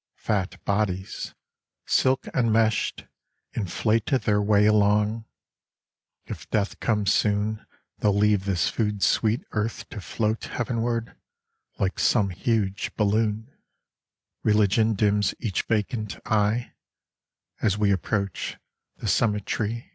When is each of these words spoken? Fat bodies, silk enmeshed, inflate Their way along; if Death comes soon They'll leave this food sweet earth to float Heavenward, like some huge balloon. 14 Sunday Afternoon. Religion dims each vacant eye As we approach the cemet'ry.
Fat 0.17 0.59
bodies, 0.65 1.35
silk 1.85 2.25
enmeshed, 2.33 3.05
inflate 3.53 4.07
Their 4.07 4.41
way 4.41 4.65
along; 4.65 5.25
if 6.25 6.49
Death 6.49 6.79
comes 6.79 7.13
soon 7.13 7.63
They'll 7.99 8.11
leave 8.17 8.45
this 8.45 8.67
food 8.67 9.03
sweet 9.03 9.43
earth 9.51 9.87
to 9.89 10.01
float 10.01 10.45
Heavenward, 10.45 11.15
like 11.77 11.99
some 11.99 12.31
huge 12.31 12.91
balloon. 12.95 13.51
14 13.51 13.51
Sunday 13.51 13.59
Afternoon. 13.59 14.41
Religion 14.55 14.93
dims 14.95 15.35
each 15.37 15.61
vacant 15.67 16.17
eye 16.25 16.73
As 17.61 17.77
we 17.77 17.91
approach 17.91 18.57
the 18.97 19.07
cemet'ry. 19.07 19.89